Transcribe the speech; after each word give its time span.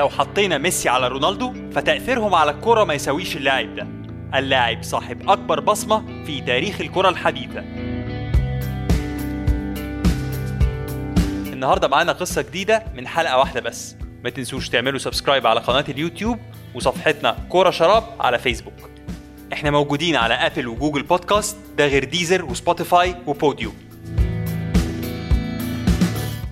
لو 0.00 0.08
حطينا 0.08 0.58
ميسي 0.58 0.88
على 0.88 1.08
رونالدو 1.08 1.70
فتأثيرهم 1.72 2.34
على 2.34 2.50
الكرة 2.50 2.84
ما 2.84 2.94
يساويش 2.94 3.36
اللاعب 3.36 3.74
ده. 3.74 3.86
اللاعب 4.34 4.82
صاحب 4.82 5.30
أكبر 5.30 5.60
بصمة 5.60 6.24
في 6.24 6.40
تاريخ 6.40 6.80
الكرة 6.80 7.08
الحديثة. 7.08 7.60
النهاردة 11.52 11.88
معانا 11.88 12.12
قصة 12.12 12.42
جديدة 12.42 12.84
من 12.94 13.08
حلقة 13.08 13.38
واحدة 13.38 13.60
بس. 13.60 13.96
ما 14.24 14.30
تنسوش 14.30 14.68
تعملوا 14.68 14.98
subscribe 14.98 15.46
على 15.46 15.60
قناة 15.60 15.84
اليوتيوب 15.88 16.38
وصفحتنا 16.74 17.36
كورة 17.48 17.70
شراب 17.70 18.04
على 18.20 18.38
فيسبوك. 18.38 18.90
إحنا 19.52 19.70
موجودين 19.70 20.16
على 20.16 20.34
آبل 20.34 20.68
وجوجل 20.68 21.02
بودكاست 21.02 21.56
ده 21.78 21.86
غير 21.86 22.04
ديزر 22.04 22.44
وسبوتيفاي 22.44 23.16
وبوديو. 23.26 23.72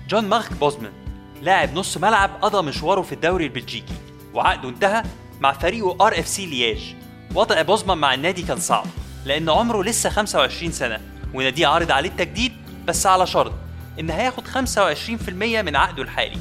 جون 0.09 0.25
مارك 0.25 0.53
بوزمان 0.53 0.91
لاعب 1.41 1.73
نص 1.73 1.97
ملعب 1.97 2.29
قضى 2.41 2.67
مشواره 2.67 3.01
في 3.01 3.11
الدوري 3.11 3.43
البلجيكي 3.45 3.93
وعقده 4.33 4.69
انتهى 4.69 5.03
مع 5.39 5.53
فريقه 5.53 6.07
آر 6.07 6.19
إف 6.19 6.27
سي 6.27 6.45
لياج 6.45 6.95
وضع 7.35 7.61
بوزمان 7.61 7.97
مع 7.97 8.13
النادي 8.13 8.41
كان 8.41 8.59
صعب 8.59 8.85
لأن 9.25 9.49
عمره 9.49 9.83
لسه 9.83 10.09
25 10.09 10.71
سنة 10.71 10.99
وناديه 11.33 11.67
عارض 11.67 11.91
عليه 11.91 12.09
التجديد 12.09 12.51
بس 12.87 13.05
على 13.05 13.27
شرط 13.27 13.53
إن 13.99 14.09
هياخد 14.09 14.47
25% 14.47 15.29
من 15.29 15.75
عقده 15.75 16.03
الحالي. 16.03 16.37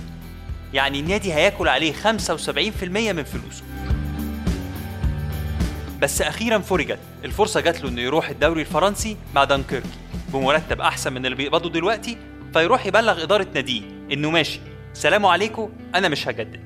يعني 0.72 1.00
النادي 1.00 1.34
هياكل 1.34 1.68
عليه 1.68 1.92
75% 1.92 2.82
من 3.12 3.24
فلوسه. 3.24 3.62
بس 6.00 6.22
أخيرا 6.22 6.58
فرجت 6.58 6.98
الفرصة 7.24 7.60
جات 7.60 7.80
له 7.82 7.88
إنه 7.88 8.00
يروح 8.00 8.28
الدوري 8.28 8.60
الفرنسي 8.60 9.16
مع 9.34 9.44
دانكيركي 9.44 9.88
بمرتب 10.32 10.80
أحسن 10.80 11.12
من 11.12 11.24
اللي 11.26 11.36
بيقبضه 11.36 11.70
دلوقتي 11.70 12.18
فيروح 12.52 12.86
يبلغ 12.86 13.22
إدارة 13.22 13.46
ناديه 13.54 13.82
إنه 14.12 14.30
ماشي. 14.30 14.60
سلام 14.94 15.26
عليكم 15.26 15.70
أنا 15.94 16.08
مش 16.08 16.28
هجدد. 16.28 16.60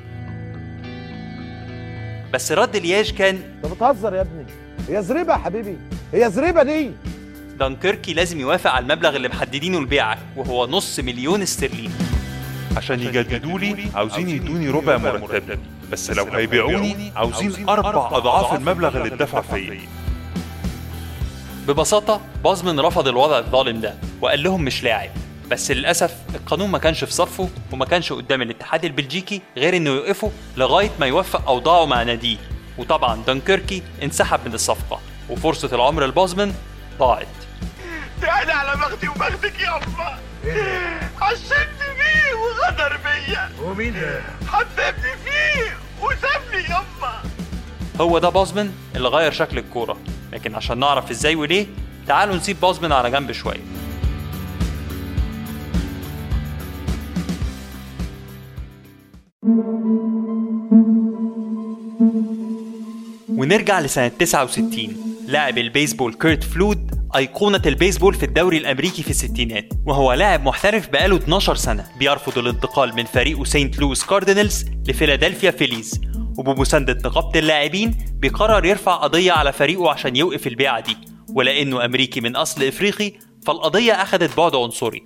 بس 2.32 2.52
رد 2.52 2.76
لياج 2.76 3.10
كان 3.12 3.40
أنت 3.64 3.72
بتهزر 3.72 4.14
يا 4.14 4.20
ابني. 4.20 4.46
هي 4.88 5.02
زريبة 5.02 5.32
يا 5.32 5.38
حبيبي. 5.38 5.76
هي 6.12 6.30
زريبة 6.30 6.62
دي. 6.62 6.90
دانكيركي 7.58 8.14
لازم 8.14 8.40
يوافق 8.40 8.70
على 8.70 8.82
المبلغ 8.82 9.16
اللي 9.16 9.28
محددينه 9.28 9.80
لبيعه 9.80 10.18
وهو 10.36 10.66
نص 10.66 11.00
مليون 11.00 11.42
استرليني. 11.42 11.94
عشان 12.76 13.00
يجددوا 13.00 13.58
لي 13.58 13.84
عاوزين 13.94 14.28
يدوني 14.28 14.68
ربع 14.70 14.96
مرتبي. 14.96 15.58
بس 15.92 16.10
لو 16.10 16.24
هيبيعوني 16.24 17.12
عاوزين 17.16 17.68
أربع 17.68 18.16
أضعاف 18.16 18.54
المبلغ 18.54 18.96
اللي 18.96 19.08
اتدفع 19.08 19.40
فيا. 19.40 19.80
ببساطة 21.68 22.20
بازمن 22.44 22.80
رفض 22.80 23.08
الوضع 23.08 23.38
الظالم 23.38 23.80
ده 23.80 23.94
وقال 24.20 24.42
لهم 24.42 24.62
مش 24.64 24.84
لاعب. 24.84 25.10
بس 25.50 25.70
للأسف 25.70 26.14
القانون 26.34 26.70
ما 26.70 26.78
كانش 26.78 27.04
في 27.04 27.12
صفه 27.12 27.48
وما 27.72 27.84
كانش 27.84 28.12
قدام 28.12 28.42
الاتحاد 28.42 28.84
البلجيكي 28.84 29.42
غير 29.56 29.76
إنه 29.76 29.90
يوقفه 29.90 30.32
لغاية 30.56 30.90
ما 31.00 31.06
يوفق 31.06 31.48
أوضاعه 31.48 31.84
مع 31.84 32.02
ناديه. 32.02 32.36
وطبعا 32.78 33.22
دانكيركي 33.26 33.82
انسحب 34.02 34.40
من 34.46 34.54
الصفقة 34.54 35.00
وفرصة 35.30 35.74
العمر 35.74 36.04
البازمن 36.04 36.54
ضاعت. 36.98 37.26
يعني 38.22 38.52
على 38.52 38.80
بختي 38.80 39.08
وبختك 39.08 39.60
يابا 39.60 40.18
عشمت 41.22 41.68
فيه 41.78 42.34
وغدر 42.34 42.96
بيا 42.96 43.50
ومين 43.62 43.94
ده؟ 43.94 44.22
حببني 44.48 45.12
فيه 45.24 45.76
وسابني 46.02 46.62
يابا 46.62 47.22
هو 48.00 48.18
ده 48.18 48.28
بازمن 48.28 48.72
اللي 48.96 49.08
غير 49.08 49.32
شكل 49.32 49.58
الكورة. 49.58 49.98
لكن 50.32 50.54
عشان 50.54 50.78
نعرف 50.78 51.10
إزاي 51.10 51.34
وليه 51.34 51.66
تعالوا 52.06 52.36
نسيب 52.36 52.60
بازمن 52.60 52.92
على 52.92 53.10
جنب 53.10 53.32
شوية. 53.32 53.60
ونرجع 63.28 63.80
لسنة 63.80 64.08
69 64.08 64.96
لاعب 65.26 65.58
البيسبول 65.58 66.14
كيرت 66.14 66.44
فلود 66.44 66.90
أيقونة 67.16 67.62
البيسبول 67.66 68.14
في 68.14 68.22
الدوري 68.22 68.58
الأمريكي 68.58 69.02
في 69.02 69.10
الستينات 69.10 69.68
وهو 69.86 70.12
لاعب 70.12 70.44
محترف 70.44 70.88
بقاله 70.88 71.16
12 71.16 71.54
سنة 71.54 71.86
بيرفض 71.98 72.38
الانتقال 72.38 72.94
من 72.96 73.04
فريقه 73.04 73.44
سينت 73.44 73.78
لويس 73.78 74.04
كاردينالز 74.04 74.64
لفيلادلفيا 74.88 75.50
فيليز. 75.50 76.00
وبمساندة 76.38 76.98
نقابة 77.04 77.38
اللاعبين 77.38 77.98
بيقرر 78.14 78.64
يرفع 78.64 78.94
قضية 78.94 79.32
على 79.32 79.52
فريقه 79.52 79.90
عشان 79.90 80.16
يوقف 80.16 80.46
البيعة 80.46 80.80
دي. 80.80 80.96
ولأنه 81.34 81.84
أمريكي 81.84 82.20
من 82.20 82.36
أصل 82.36 82.64
إفريقي 82.64 83.12
فالقضية 83.46 83.92
أخذت 83.92 84.36
بعد 84.36 84.54
عنصري. 84.54 85.02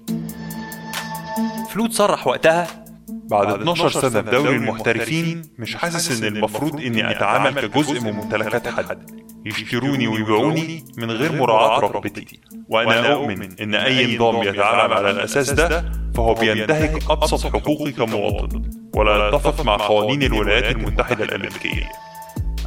فلود 1.71 1.93
صرح 1.93 2.27
وقتها 2.27 2.86
بعد 3.31 3.61
12 3.61 3.89
سنة 3.91 4.23
في 4.23 4.31
دوري 4.31 4.57
المحترفين 4.57 5.43
مش 5.59 5.77
حاسس 5.77 6.23
إن 6.23 6.37
المفروض 6.37 6.81
إني 6.81 7.11
أتعامل 7.11 7.67
كجزء 7.67 8.01
من 8.01 8.13
ممتلكات 8.13 8.69
حد. 8.69 9.11
يشتروني 9.47 10.07
ويبيعوني 10.09 10.85
من 10.99 11.11
غير 11.11 11.33
مراعاة 11.33 11.81
رغبتي 11.81 12.41
وأنا 12.69 13.13
أؤمن 13.13 13.49
إن 13.61 13.75
أي 13.75 14.17
نظام 14.17 14.43
يتعامل 14.43 14.93
على 14.93 15.11
الأساس 15.11 15.51
ده 15.51 15.93
فهو 16.15 16.35
بينتهك 16.35 17.11
أبسط 17.11 17.47
حقوقي 17.57 17.93
كمواطن. 17.93 18.63
ولا 18.95 19.29
يتفق 19.29 19.65
مع 19.65 19.77
قوانين 19.77 20.23
الولايات 20.23 20.77
المتحدة 20.77 21.25
الأمريكية. 21.25 21.89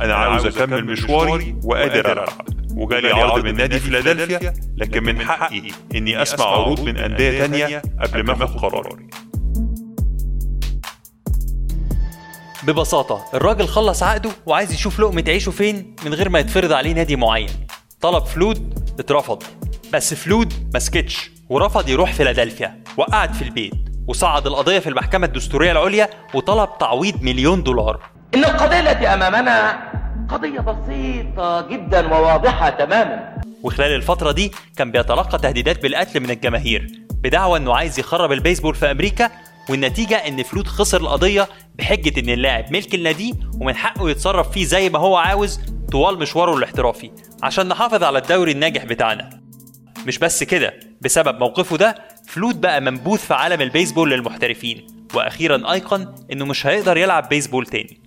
أنا 0.02 0.16
عاوز 0.16 0.46
أكمل 0.46 0.86
مشواري 0.86 1.56
وقادر 1.64 2.12
ألعب. 2.14 2.30
وجالي 2.76 3.12
عرض 3.12 3.46
من 3.46 3.56
نادي 3.56 3.80
فيلادلفيا 3.80 4.54
لكن 4.78 5.04
من 5.04 5.22
حقي 5.22 5.62
اني 5.96 6.22
اسمع 6.22 6.46
عروض 6.46 6.82
من 6.82 6.98
اندية 6.98 7.40
تانية 7.40 7.82
قبل 8.02 8.24
ما 8.24 8.34
اخد 8.34 8.60
قراري 8.60 9.08
ببساطة 12.70 13.26
الراجل 13.34 13.68
خلص 13.68 14.04
عقده 14.04 14.30
وعايز 14.46 14.74
يشوف 14.74 15.00
لقمة 15.00 15.24
عيشه 15.28 15.52
فين 15.52 15.96
من 16.06 16.14
غير 16.14 16.30
ما 16.30 16.40
يتفرض 16.40 16.72
عليه 16.72 16.94
نادي 16.94 17.16
معين. 17.16 17.50
طلب 18.02 18.26
فلود 18.26 18.80
اترفض 19.00 19.44
بس 19.94 20.14
فلود 20.14 20.54
مسكتش 20.76 21.32
ورفض 21.50 21.90
يروح 21.90 22.14
فيلادلفيا 22.14 22.84
وقعد 22.98 23.34
في 23.34 23.42
البيت 23.42 23.74
وصعد 24.08 24.48
القضية 24.48 24.80
في 24.80 24.90
المحكمة 24.90 25.28
الدستورية 25.28 25.72
العليا 25.72 26.10
وطلب 26.34 26.70
تعويض 26.80 27.24
مليون 27.24 27.64
دولار. 27.64 28.00
إن 28.36 28.44
القضية 28.44 28.80
التي 28.80 29.08
أمامنا 29.08 29.80
قضية 30.30 30.60
بسيطة 30.60 31.68
جدا 31.68 32.14
وواضحة 32.14 32.70
تماما. 32.70 33.38
وخلال 33.64 33.96
الفترة 33.96 34.32
دي 34.32 34.52
كان 34.78 34.92
بيتلقى 34.92 35.38
تهديدات 35.38 35.84
بالقتل 35.84 36.20
من 36.20 36.32
الجماهير 36.32 36.88
بدعوى 37.24 37.60
إنه 37.60 37.76
عايز 37.76 38.00
يخرب 38.00 38.32
البيسبول 38.32 38.76
في 38.76 38.92
أمريكا 38.92 39.30
والنتيجة 39.70 40.16
إن 40.16 40.44
فلوت 40.44 40.68
خسر 40.68 41.02
القضية 41.02 41.48
بحجة 41.80 42.20
إن 42.20 42.30
اللاعب 42.30 42.72
ملك 42.72 42.96
النادي 42.96 43.34
ومن 43.62 43.76
حقه 43.76 44.10
يتصرف 44.10 44.52
فيه 44.52 44.66
زي 44.66 44.90
ما 44.90 45.00
هو 45.00 45.16
عاوز 45.18 45.60
طوال 45.92 46.20
مشواره 46.20 46.58
الاحترافي 46.58 47.12
عشان 47.44 47.68
نحافظ 47.68 48.04
على 48.04 48.20
الدوري 48.20 48.52
الناجح 48.52 48.86
بتاعنا. 48.86 49.30
مش 50.08 50.18
بس 50.18 50.44
كده 50.44 50.74
بسبب 51.02 51.40
موقفه 51.40 51.78
ده 51.78 51.96
فلوت 52.28 52.56
بقى 52.56 52.82
منبوذ 52.82 53.18
في 53.18 53.34
عالم 53.34 53.62
البيسبول 53.62 54.12
للمحترفين. 54.12 54.88
وأخيرا 55.14 55.72
أيقن 55.74 56.16
إنه 56.32 56.46
مش 56.46 56.68
هيقدر 56.68 56.98
يلعب 56.98 57.30
بيسبول 57.30 57.66
تاني. 57.66 58.02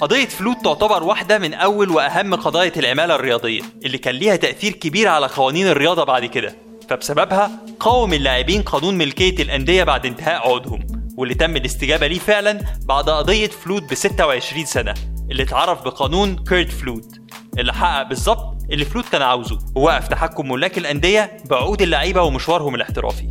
قضية 0.00 0.24
فلوت 0.24 0.56
تعتبر 0.64 1.02
واحدة 1.02 1.38
من 1.38 1.54
أول 1.54 1.90
وأهم 1.90 2.34
قضايا 2.34 2.72
العمالة 2.76 3.14
الرياضية 3.14 3.62
اللي 3.84 3.98
كان 3.98 4.14
ليها 4.14 4.36
تأثير 4.36 4.72
كبير 4.72 5.08
على 5.08 5.26
قوانين 5.26 5.66
الرياضة 5.66 6.04
بعد 6.04 6.24
كده. 6.24 6.56
فبسببها 6.88 7.50
قاوم 7.80 8.12
اللاعبين 8.12 8.62
قانون 8.62 8.98
ملكية 8.98 9.42
الأندية 9.42 9.84
بعد 9.84 10.06
انتهاء 10.06 10.34
عقودهم. 10.34 11.01
واللي 11.22 11.34
تم 11.34 11.56
الاستجابة 11.56 12.06
ليه 12.06 12.18
فعلا 12.18 12.60
بعد 12.84 13.10
قضية 13.10 13.48
فلوت 13.48 13.82
ب 13.82 13.94
26 13.94 14.64
سنة 14.64 14.94
اللي 15.30 15.42
اتعرف 15.42 15.84
بقانون 15.84 16.44
كيرت 16.44 16.70
فلوت 16.70 17.20
اللي 17.58 17.72
حقق 17.72 18.02
بالظبط 18.02 18.62
اللي 18.70 18.84
فلوت 18.84 19.08
كان 19.08 19.22
عاوزه 19.22 19.58
ووقف 19.74 20.08
تحكم 20.08 20.52
ملاك 20.52 20.78
الأندية 20.78 21.36
بعقود 21.50 21.82
اللعيبة 21.82 22.22
ومشوارهم 22.22 22.74
الاحترافي. 22.74 23.28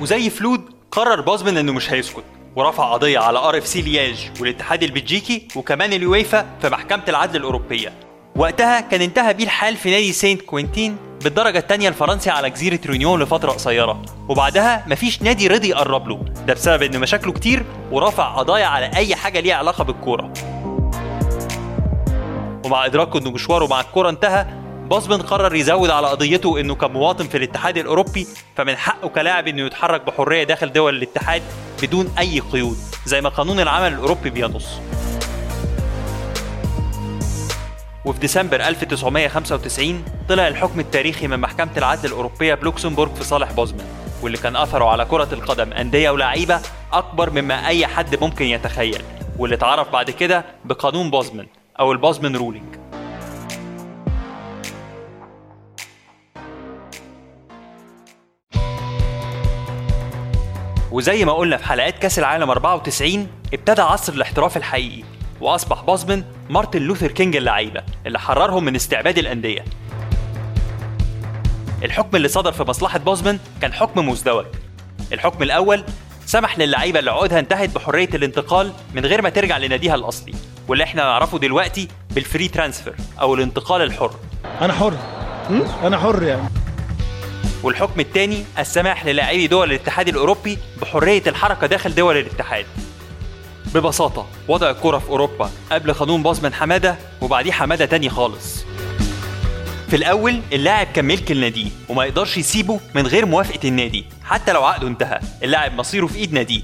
وزي 0.00 0.30
فلود 0.30 0.60
قرر 0.90 1.20
بازمن 1.20 1.56
إنه 1.56 1.72
مش 1.72 1.92
هيسكت. 1.92 2.39
ورفع 2.56 2.92
قضية 2.92 3.18
على 3.18 3.38
ار 3.38 3.58
اف 3.58 3.66
سي 3.66 3.82
لياج 3.82 4.30
والاتحاد 4.40 4.82
البلجيكي 4.82 5.48
وكمان 5.56 5.92
اليويفا 5.92 6.46
في 6.62 6.68
محكمة 6.68 7.02
العدل 7.08 7.36
الأوروبية. 7.36 7.92
وقتها 8.36 8.80
كان 8.80 9.00
انتهى 9.00 9.34
بيه 9.34 9.44
الحال 9.44 9.76
في 9.76 9.90
نادي 9.90 10.12
سينت 10.12 10.42
كوينتين 10.42 10.96
بالدرجة 11.24 11.58
الثانية 11.58 11.88
الفرنسي 11.88 12.30
على 12.30 12.50
جزيرة 12.50 12.78
ريونيون 12.86 13.22
لفترة 13.22 13.50
قصيرة. 13.50 14.02
وبعدها 14.28 14.84
مفيش 14.86 15.22
نادي 15.22 15.48
رضي 15.48 15.68
يقرب 15.68 16.08
له. 16.08 16.24
ده 16.46 16.54
بسبب 16.54 16.82
إن 16.82 17.00
مشاكله 17.00 17.32
كتير 17.32 17.64
ورفع 17.92 18.36
قضايا 18.36 18.66
على 18.66 18.90
أي 18.96 19.16
حاجة 19.16 19.40
ليها 19.40 19.54
علاقة 19.54 19.84
بالكورة. 19.84 20.32
ومع 22.64 22.86
ادراكه 22.86 23.18
إن 23.18 23.32
مشواره 23.32 23.66
مع 23.66 23.80
الكورة 23.80 24.10
انتهى 24.10 24.46
بازمن 24.90 25.22
قرر 25.22 25.54
يزود 25.54 25.90
على 25.90 26.06
قضيته 26.06 26.60
إنه 26.60 26.74
كمواطن 26.74 27.24
في 27.28 27.36
الاتحاد 27.36 27.78
الأوروبي 27.78 28.26
فمن 28.56 28.76
حقه 28.76 29.08
كلاعب 29.08 29.48
إنه 29.48 29.62
يتحرك 29.66 30.00
بحرية 30.06 30.44
داخل 30.44 30.72
دول 30.72 30.96
الاتحاد 30.96 31.42
بدون 31.82 32.12
أي 32.18 32.40
قيود 32.40 32.76
زي 33.04 33.20
ما 33.20 33.28
قانون 33.28 33.60
العمل 33.60 33.92
الأوروبي 33.92 34.30
بينص. 34.30 34.66
وفي 38.04 38.20
ديسمبر 38.20 38.56
1995 38.60 40.04
طلع 40.28 40.48
الحكم 40.48 40.80
التاريخي 40.80 41.26
من 41.26 41.40
محكمة 41.40 41.70
العدل 41.76 42.08
الأوروبية 42.08 42.54
بلوكسمبورغ 42.54 43.14
في 43.14 43.24
صالح 43.24 43.52
بوزمان 43.52 43.86
واللي 44.22 44.38
كان 44.38 44.56
أثره 44.56 44.84
على 44.84 45.04
كرة 45.04 45.28
القدم 45.32 45.72
أندية 45.72 46.10
ولاعيبة 46.10 46.60
أكبر 46.92 47.30
مما 47.30 47.66
أي 47.66 47.86
حد 47.86 48.20
ممكن 48.20 48.44
يتخيل 48.44 49.02
واللي 49.38 49.56
اتعرف 49.56 49.88
بعد 49.92 50.10
كده 50.10 50.44
بقانون 50.64 51.10
بوزمان 51.10 51.46
أو 51.80 51.92
ال 51.92 51.98
Bosman 51.98 52.36
ruling. 52.36 52.79
وزي 60.90 61.24
ما 61.24 61.32
قلنا 61.32 61.56
في 61.56 61.64
حلقات 61.64 61.98
كاس 61.98 62.18
العالم 62.18 62.50
94 62.50 63.26
ابتدى 63.54 63.82
عصر 63.82 64.12
الاحتراف 64.12 64.56
الحقيقي 64.56 65.02
وأصبح 65.40 65.82
بوزمان 65.82 66.24
مارتن 66.50 66.82
لوثر 66.82 67.12
كينج 67.12 67.36
اللعيبة 67.36 67.82
اللي 68.06 68.18
حررهم 68.18 68.64
من 68.64 68.74
استعباد 68.74 69.18
الأندية. 69.18 69.64
الحكم 71.84 72.16
اللي 72.16 72.28
صدر 72.28 72.52
في 72.52 72.62
مصلحة 72.62 72.98
بوزمان 72.98 73.38
كان 73.62 73.72
حكم 73.72 74.08
مزدوج. 74.08 74.44
الحكم 75.12 75.42
الأول 75.42 75.84
سمح 76.26 76.58
للعيبة 76.58 76.98
اللي 76.98 77.10
عقودها 77.10 77.38
انتهت 77.38 77.74
بحرية 77.74 78.08
الانتقال 78.14 78.72
من 78.94 79.06
غير 79.06 79.22
ما 79.22 79.28
ترجع 79.28 79.58
لناديها 79.58 79.94
الأصلي 79.94 80.34
واللي 80.68 80.84
إحنا 80.84 81.02
نعرفه 81.02 81.38
دلوقتي 81.38 81.88
بال 82.10 82.23
free 82.23 82.48
transfer 82.48 82.94
أو 83.20 83.34
الانتقال 83.34 83.82
الحر. 83.82 84.10
أنا 84.60 84.72
حر. 84.72 84.94
أنا 85.82 85.98
حر 85.98 86.22
يعني. 86.22 86.42
والحكم 87.62 88.00
الثاني 88.00 88.44
السماح 88.58 89.06
للاعبي 89.06 89.46
دول 89.46 89.70
الاتحاد 89.70 90.08
الأوروبي 90.08 90.58
بحرية 90.82 91.22
الحركة 91.26 91.66
داخل 91.66 91.94
دول 91.94 92.16
الاتحاد. 92.16 92.66
ببساطة 93.74 94.26
وضع 94.48 94.70
الكرة 94.70 94.98
في 94.98 95.08
أوروبا 95.08 95.50
قبل 95.72 95.92
قانون 95.92 96.22
بوزمان 96.22 96.54
حمادة 96.54 96.96
وبعديه 97.20 97.52
حمادة 97.52 97.84
تاني 97.86 98.08
خالص. 98.10 98.64
في 99.88 99.96
الأول 99.96 100.40
اللاعب 100.52 100.86
كان 100.86 101.04
ملك 101.04 101.30
النادي 101.30 101.72
وما 101.88 102.04
يقدرش 102.04 102.36
يسيبه 102.36 102.80
من 102.94 103.06
غير 103.06 103.26
موافقة 103.26 103.68
النادي 103.68 104.04
حتى 104.24 104.52
لو 104.52 104.64
عقده 104.64 104.88
انتهى. 104.88 105.20
اللاعب 105.42 105.74
مصيره 105.74 106.06
في 106.06 106.18
إيد 106.18 106.32
ناديه 106.32 106.62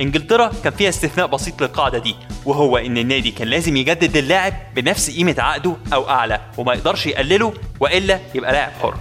إنجلترا 0.00 0.52
كان 0.64 0.72
فيها 0.72 0.88
استثناء 0.88 1.26
بسيط 1.26 1.62
للقاعدة 1.62 1.98
دي 1.98 2.14
وهو 2.44 2.76
إن 2.76 2.98
النادي 2.98 3.30
كان 3.30 3.48
لازم 3.48 3.76
يجدد 3.76 4.16
للاعب 4.16 4.54
بنفس 4.74 5.10
قيمة 5.10 5.34
عقده 5.38 5.76
أو 5.92 6.08
أعلى 6.08 6.40
وما 6.58 6.74
يقدرش 6.74 7.06
يقلله 7.06 7.54
وإلا 7.80 8.20
يبقى 8.34 8.52
لاعب 8.52 8.72
حر. 8.82 8.94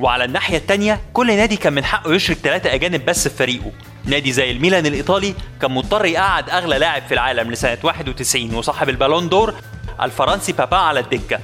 وعلى 0.00 0.24
الناحية 0.24 0.56
التانية 0.56 1.00
كل 1.12 1.26
نادي 1.26 1.56
كان 1.56 1.72
من 1.72 1.84
حقه 1.84 2.14
يشرك 2.14 2.36
ثلاثة 2.36 2.74
أجانب 2.74 3.04
بس 3.04 3.28
في 3.28 3.36
فريقه. 3.36 3.72
نادي 4.04 4.32
زي 4.32 4.50
الميلان 4.50 4.86
الإيطالي 4.86 5.34
كان 5.60 5.70
مضطر 5.70 6.04
يقعد 6.04 6.50
أغلى 6.50 6.78
لاعب 6.78 7.02
في 7.08 7.14
العالم 7.14 7.50
لسنة 7.50 7.78
91 7.82 8.54
وصاحب 8.54 8.88
ال 8.88 8.94
Ballon 8.94 9.28
d'Or 9.28 9.54
الفرنسي 10.02 10.52
بابان 10.52 10.76
على 10.76 11.00
الدكة. 11.00 11.38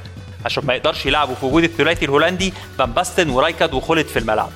عشان 0.44 0.66
ما 0.66 0.74
يقدرش 0.74 1.06
يلعبوا 1.06 1.34
في 1.34 1.46
وجود 1.46 1.64
الثلاثي 1.64 2.04
الهولندي 2.04 2.52
فان 2.78 2.92
باستن 2.92 3.30
ورايكارد 3.30 3.74
وخوليت 3.74 4.06
في 4.06 4.18
الملعب. 4.18 4.50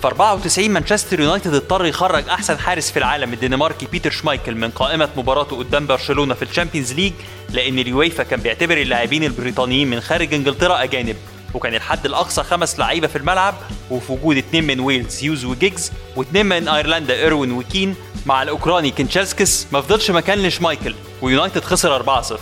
في 0.00 0.08
94 0.08 0.70
مانشستر 0.70 1.20
يونايتد 1.20 1.54
اضطر 1.54 1.86
يخرج 1.86 2.28
أحسن 2.28 2.58
حارس 2.58 2.90
في 2.90 2.98
العالم 2.98 3.32
الدنماركي 3.32 3.86
بيتر 3.86 4.10
شمايكل 4.10 4.54
من 4.54 4.70
قائمة 4.70 5.08
مباراته 5.16 5.56
قدام 5.56 5.86
برشلونة 5.86 6.34
في 6.34 6.42
ال 6.42 6.47
Champions 6.47 6.92
League 6.92 7.12
لأن 7.50 7.78
اليويفا 7.78 8.22
كان 8.22 8.40
بيعتبر 8.40 8.76
اللاعبين 8.76 9.24
البريطانيين 9.24 9.90
من 9.90 10.00
خارج 10.00 10.34
إنجلترا 10.34 10.82
أجانب. 10.82 11.16
وكان 11.54 11.74
الحد 11.74 12.06
الأقصى 12.06 12.42
خمس 12.42 12.78
لعيبة 12.78 13.06
في 13.06 13.16
الملعب 13.16 13.54
وفي 13.90 14.12
وجود 14.12 14.36
اثنين 14.36 14.64
من 14.64 14.80
ويلز 14.80 15.22
هيوز 15.24 15.44
وجيجز 15.44 15.92
واثنين 16.16 16.46
من 16.46 16.68
أيرلندا 16.68 17.14
إيروين 17.14 17.52
وكين 17.52 17.94
مع 18.26 18.42
الأوكراني 18.42 18.90
كانشيلسكيس 18.90 19.66
ما 19.72 19.80
فضلش 19.80 20.10
مكان 20.10 20.38
لشمايكل 20.38 20.94
ويونايتد 21.22 21.64
خسر 21.64 22.20
4-0 22.22 22.34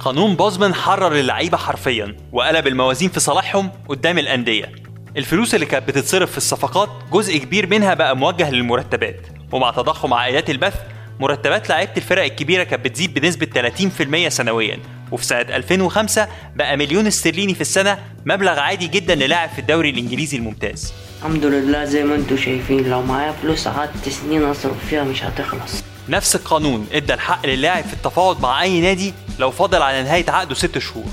قانون 0.00 0.36
بوزمان 0.36 0.74
حرر 0.74 1.12
اللعيبة 1.12 1.56
حرفيا 1.56 2.16
وقلب 2.32 2.66
الموازين 2.66 3.08
في 3.08 3.20
صالحهم 3.20 3.70
قدام 3.88 4.18
الأندية. 4.18 4.72
الفلوس 5.16 5.54
اللي 5.54 5.66
كانت 5.66 5.88
بتتصرف 5.88 6.30
في 6.30 6.36
الصفقات 6.36 6.88
جزء 7.12 7.38
كبير 7.38 7.66
منها 7.66 7.94
بقى 7.94 8.16
موجه 8.16 8.50
للمرتبات 8.50 9.20
ومع 9.52 9.70
تضخم 9.70 10.14
عائدات 10.14 10.50
البث 10.50 10.74
مرتبات 11.20 11.68
لعيبة 11.68 11.92
الفرق 11.96 12.24
الكبيرة 12.24 12.62
كانت 12.62 12.84
بتزيد 12.84 13.14
بنسبة 13.14 13.46
30% 13.46 14.28
سنويا. 14.28 14.78
وفي 15.12 15.24
سنة 15.24 15.40
2005 15.40 16.28
بقى 16.56 16.76
مليون 16.76 17.06
استرليني 17.06 17.54
في 17.54 17.60
السنة 17.60 17.98
مبلغ 18.26 18.58
عادي 18.58 18.86
جدا 18.86 19.14
للاعب 19.14 19.48
في 19.48 19.58
الدوري 19.58 19.90
الإنجليزي 19.90 20.36
الممتاز. 20.36 20.92
الحمد 21.18 21.44
لله 21.44 21.84
زي 21.84 22.04
ما 22.04 22.14
أنتم 22.14 22.36
شايفين 22.36 22.90
لو 22.90 23.02
معايا 23.02 23.32
فلوس 23.32 23.68
قعدت 23.68 24.08
سنين 24.08 24.44
اصرف 24.44 24.86
فيها 24.90 25.04
مش 25.04 25.24
هتخلص. 25.24 25.82
نفس 26.08 26.36
القانون 26.36 26.86
ادى 26.92 27.14
الحق 27.14 27.46
للاعب 27.46 27.84
في 27.84 27.92
التفاوض 27.92 28.40
مع 28.40 28.62
أي 28.62 28.80
نادي 28.80 29.14
لو 29.38 29.50
فضل 29.50 29.82
على 29.82 30.02
نهاية 30.02 30.30
عقده 30.30 30.54
ست 30.54 30.78
شهور. 30.78 31.06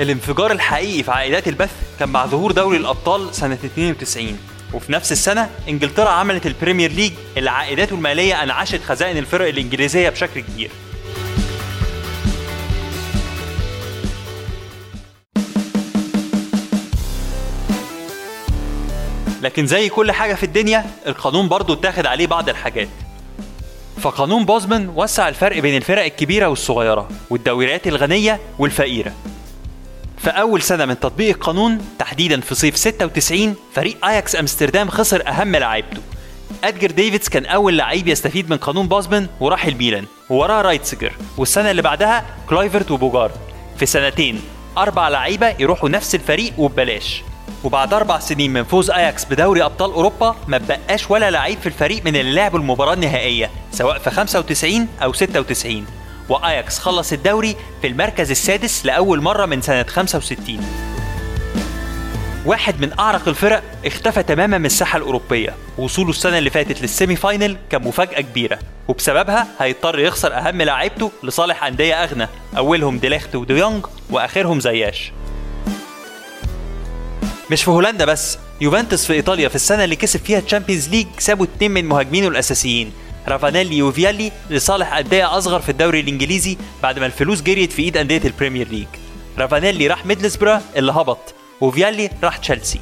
الانفجار 0.00 0.52
الحقيقي 0.52 1.02
في 1.02 1.10
عائدات 1.10 1.48
البث 1.48 1.70
كان 1.98 2.08
مع 2.08 2.26
ظهور 2.26 2.52
دوري 2.52 2.76
الأبطال 2.76 3.34
سنة 3.34 3.58
92 3.64 4.38
وفي 4.74 4.92
نفس 4.92 5.12
السنة 5.12 5.50
إنجلترا 5.68 6.08
عملت 6.08 6.46
ال 6.46 6.52
Premier 6.52 6.92
League 6.92 7.12
اللي 7.36 7.50
عائداته 7.50 7.94
المالية 7.94 8.42
انعشت 8.42 8.84
خزائن 8.84 9.16
الفرق 9.16 9.48
الإنجليزية 9.48 10.08
بشكل 10.08 10.40
كبير. 10.40 10.70
لكن 19.42 19.66
زي 19.66 19.88
كل 19.88 20.12
حاجة 20.12 20.34
في 20.34 20.42
الدنيا 20.42 20.86
القانون 21.06 21.48
برضو 21.48 21.72
اتاخد 21.72 22.06
عليه 22.06 22.26
بعض 22.26 22.48
الحاجات. 22.48 22.88
فقانون 24.00 24.44
بوزمان 24.44 24.92
وسع 24.94 25.28
الفرق 25.28 25.58
بين 25.58 25.76
الفرق 25.76 26.04
الكبيرة 26.04 26.46
والصغيرة 26.46 27.08
والدوريات 27.30 27.86
الغنية 27.86 28.40
والفقيرة. 28.58 29.12
في 30.18 30.30
أول 30.30 30.62
سنة 30.62 30.84
من 30.84 31.00
تطبيق 31.00 31.34
القانون 31.34 31.78
تحديدا 32.06 32.40
في 32.40 32.54
صيف 32.54 32.76
96 32.76 33.54
فريق 33.74 34.06
أياكس 34.06 34.36
أمستردام 34.36 34.88
خسر 34.88 35.28
أهم 35.28 35.56
لاعيبته 35.56 36.00
إدجار 36.64 36.90
ديفيدز 36.90 37.28
كان 37.28 37.46
أول 37.46 37.78
لعيب 37.78 38.08
يستفيد 38.08 38.50
من 38.50 38.56
قانون 38.56 38.88
بوزمان 38.88 39.28
وراح 39.40 39.66
الميلان 39.66 40.04
ووراه 40.30 40.62
رايتسيجر 40.62 41.12
والسنة 41.38 41.70
اللي 41.70 41.82
بعدها 41.82 42.24
كلايفرت 42.48 42.90
وبوجارد. 42.90 43.30
في 43.78 43.86
سنتين 43.86 44.40
أربع 44.78 45.08
لعيبة 45.08 45.54
يروحوا 45.58 45.88
نفس 45.88 46.14
الفريق 46.14 46.52
وببلاش. 46.58 47.22
وبعد 47.64 47.94
أربع 47.94 48.18
سنين 48.18 48.52
من 48.52 48.64
فوز 48.64 48.90
أياكس 48.90 49.24
بدوري 49.24 49.62
أبطال 49.64 49.92
أوروبا 49.92 50.36
ما 50.46 50.58
بقاش 50.58 51.10
ولا 51.10 51.30
لعيب 51.30 51.58
في 51.58 51.66
الفريق 51.66 52.04
من 52.04 52.16
اللي 52.16 52.34
لعبوا 52.34 52.58
المباراة 52.58 52.94
النهائية 52.94 53.50
سواء 53.72 53.98
في 53.98 54.10
95 54.10 54.88
أو 55.02 55.12
96 55.12 55.86
وأياكس 56.28 56.78
خلص 56.78 57.12
الدوري 57.12 57.56
في 57.80 57.86
المركز 57.86 58.30
السادس 58.30 58.86
لأول 58.86 59.22
مرة 59.22 59.46
من 59.46 59.62
سنة 59.62 59.84
65 59.88 60.95
واحد 62.46 62.80
من 62.80 62.98
أعرق 62.98 63.28
الفرق 63.28 63.62
اختفى 63.86 64.22
تماما 64.22 64.58
من 64.58 64.66
الساحة 64.66 64.96
الأوروبية 64.96 65.54
وصوله 65.78 66.10
السنة 66.10 66.38
اللي 66.38 66.50
فاتت 66.50 66.82
لل 66.82 67.16
semi-final 67.16 67.56
كان 67.70 67.82
مفاجأة 67.82 68.20
كبيرة. 68.20 68.58
وبسببها 68.88 69.46
هيضطر 69.60 69.98
يخسر 69.98 70.34
أهم 70.34 70.62
لاعيبته 70.62 71.12
لصالح 71.22 71.64
أندية 71.64 71.94
أغنى 72.04 72.28
أولهم 72.56 72.98
ديليخت 72.98 73.34
وديونج 73.34 73.86
وآخرهم 74.10 74.60
زياش. 74.60 75.12
مش 77.50 77.64
في 77.64 77.70
هولندا 77.70 78.04
بس 78.04 78.38
يوفنتوس 78.60 79.06
في 79.06 79.12
إيطاليا 79.12 79.48
في 79.48 79.54
السنة 79.54 79.84
اللي 79.84 79.96
كسب 79.96 80.20
فيها 80.20 80.38
ال 80.38 80.43
Champions 80.43 80.88
League 80.88 81.06
سابوا 81.18 81.46
اتنين 81.46 81.70
من 81.70 81.84
مهاجمينه 81.84 82.28
الأساسيين 82.28 82.92
رافانيلي 83.28 83.82
وفيالي 83.82 84.32
لصالح 84.50 84.96
أندية 84.96 85.38
أصغر 85.38 85.60
في 85.60 85.68
الدوري 85.68 86.00
الإنجليزي 86.00 86.56
بعد 86.82 86.98
ما 86.98 87.06
الفلوس 87.06 87.42
جريت 87.42 87.72
في 87.72 87.82
إيد 87.82 87.96
أندية 87.96 88.22
ال 88.24 88.30
Premier 88.30 88.68
League. 88.68 88.86
رافانيلي 89.38 89.86
راح 89.86 90.06
ميدلزبرا 90.06 90.62
اللي 90.76 90.92
هبط. 90.92 91.34
وفيالي 91.60 92.10
راح 92.22 92.36
تشيلسي. 92.36 92.80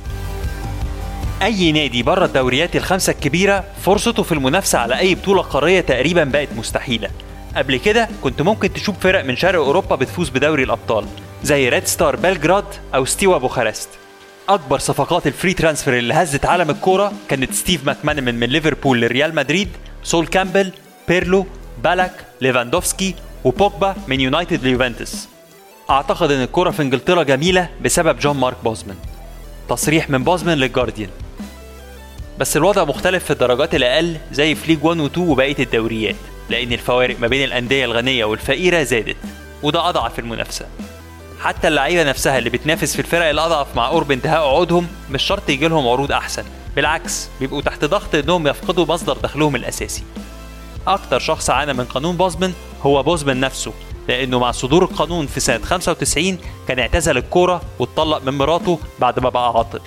أي 1.43 1.73
نادي 1.73 2.03
بره 2.03 2.25
الدوريات 2.25 2.77
الخمسة 2.77 3.11
الكبيرة 3.11 3.65
فرصته 3.83 4.23
في 4.23 4.33
المنافسة 4.33 4.79
على 4.79 4.99
أي 4.99 5.15
بطولة 5.15 5.43
قارية 5.43 5.81
تقريبا 5.81 6.25
بقت 6.25 6.49
مستحيلة. 6.57 7.11
قبل 7.57 7.77
كده 7.77 8.09
كنت 8.23 8.43
ممكن 8.43 8.73
تشوف 8.73 8.99
فرق 8.99 9.25
من 9.25 9.37
شرق 9.37 9.61
أوروبا 9.61 9.97
بتفوز 9.97 10.29
بدوري 10.29 10.63
الأبطال 10.63 11.07
زي 11.43 11.69
ريد 11.69 11.87
ستار 11.87 12.17
بلجراد 12.17 12.65
أو 12.95 13.05
ستيوا 13.05 13.39
بوخارست 13.39 13.89
أكبر 14.49 14.79
صفقات 14.79 15.27
ال 15.27 15.32
free 15.32 15.55
transfer 15.55 15.99
اللي 15.99 16.15
هزت 16.15 16.47
عالم 16.47 16.71
الكورة 16.71 17.13
كانت 17.29 17.55
ستيف 17.55 17.87
ماكمانمان 17.87 18.35
من 18.35 18.47
ليفربول 18.47 19.01
لريال 19.01 19.35
مدريد 19.35 19.69
سول 20.03 20.27
كامبل 20.27 20.73
بيرلو 21.09 21.47
بالاك 21.85 22.13
ليفاندوفسكي 22.41 23.15
وبوجبا 23.45 23.97
من 24.09 24.21
يونايتد 24.21 24.65
ليوفنتوس. 24.65 25.29
أعتقد 25.91 26.31
إن 26.31 26.43
الكوره 26.43 26.71
في 26.71 26.83
إنجلترا 26.83 27.23
جميلة 27.23 27.69
بسبب 27.83 28.19
جون 28.19 28.37
مارك 28.37 28.57
بوزمان. 28.65 28.97
تصريح 29.69 30.11
من 30.11 30.25
بوزمان 30.25 30.59
للجارديان. 30.59 31.11
بس 32.39 32.57
الوضع 32.57 32.85
مختلف 32.85 33.25
في 33.25 33.31
الدرجات 33.31 33.75
الأقل 33.75 34.17
زي 34.33 34.55
في 34.55 34.67
League 34.67 34.85
1 34.85 35.01
و 35.01 35.07
2 35.07 35.29
وبقية 35.29 35.57
الدوريات 35.59 36.17
لأن 36.51 36.73
الفوارق 36.73 37.21
ما 37.21 37.27
بين 37.27 37.45
الأندية 37.45 37.85
الغنية 37.85 38.25
والفقيرة 38.25 38.83
زادت 38.83 39.17
وده 39.63 39.89
أضعف 39.89 40.19
المنافسة. 40.19 40.67
حتى 41.41 41.69
اللعيبة 41.69 42.03
نفسها 42.03 42.39
اللي 42.39 42.51
بتنافس 42.51 42.93
في 42.93 42.99
الفرق 42.99 43.29
الأضعف 43.29 43.77
مع 43.77 43.89
قرب 43.89 44.11
انتهاء 44.13 44.41
عقودهم 44.41 44.87
مش 45.11 45.23
شرط 45.23 45.51
يجي 45.51 45.69
لهم 45.69 45.89
عروض 45.89 46.13
أحسن 46.13 46.45
بالعكس 46.77 47.29
بيبقوا 47.41 47.63
تحت 47.63 47.85
ضغط 47.85 48.15
إنهم 48.15 48.47
يفقدوا 48.47 48.87
مصدر 48.87 49.17
دخلهم 49.17 49.57
الأساسي. 49.57 50.03
أكتر 50.87 51.19
شخص 51.19 51.51
عانى 51.51 51.73
من 51.73 51.85
قانون 51.85 52.17
بوزمان 52.17 52.53
هو 52.83 53.03
بوزمان 53.03 53.41
نفسه. 53.41 53.73
لأنه 54.09 54.39
مع 54.39 54.51
صدور 54.53 54.83
القانون 54.85 55.27
في 55.27 55.41
سنة 55.41 55.59
95 55.65 56.39
كان 56.69 56.79
اعتزل 56.79 57.17
الكورة 57.17 57.63
واتطلق 57.79 58.23
من 58.25 58.39
مراته 58.39 58.79
بعد 59.01 59.21
ما 59.21 59.29
بقى 59.29 59.49
عاطل. 59.49 59.81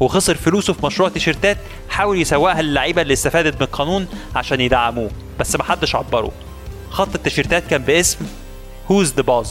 وخسر 0.00 0.34
فلوسه 0.34 0.72
في 0.72 0.86
مشروع 0.86 1.08
تيشيرتات 1.08 1.58
حاول 1.88 2.20
يسوقها 2.20 2.62
للعيبة 2.62 3.02
اللي 3.02 3.12
استفادت 3.12 3.54
من 3.56 3.62
القانون 3.62 4.06
عشان 4.36 4.60
يدعموه 4.60 5.10
بس 5.40 5.56
محدش 5.56 5.94
عبره. 5.96 6.30
خط 6.90 7.14
التيشيرتات 7.14 7.66
كان 7.66 7.82
باسم 7.82 8.18
Who's 8.88 9.08
the 9.20 9.24
Boss 9.24 9.48